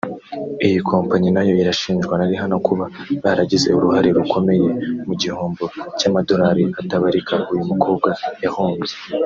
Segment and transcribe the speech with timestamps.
[0.65, 2.85] Iyi kompanyi nayo irashinjwa na Rihanna kuba
[3.23, 4.69] baragize uruhare rukomeye
[5.07, 5.63] mu gihombo
[5.97, 8.09] cy’amadorali atabarika uyu mukobwa
[8.43, 8.95] yahombye